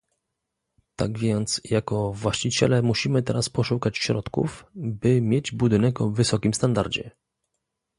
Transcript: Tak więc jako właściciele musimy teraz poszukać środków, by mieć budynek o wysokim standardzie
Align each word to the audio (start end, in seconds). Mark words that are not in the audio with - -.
Tak 0.95 1.19
więc 1.19 1.61
jako 1.63 2.13
właściciele 2.13 2.81
musimy 2.81 3.23
teraz 3.23 3.49
poszukać 3.49 3.97
środków, 3.97 4.65
by 4.75 5.21
mieć 5.21 5.51
budynek 5.51 6.01
o 6.01 6.09
wysokim 6.09 6.53
standardzie 6.53 7.11